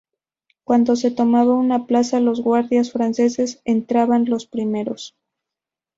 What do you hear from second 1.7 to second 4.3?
plaza, los guardias franceses entraban